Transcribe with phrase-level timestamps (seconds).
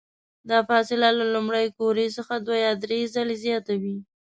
[0.49, 3.97] دا فاصله له لومړۍ قوریې څخه دوه یا درې ځلې زیاته وي.